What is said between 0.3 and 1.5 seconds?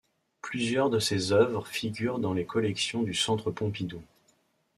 Plusieurs de ses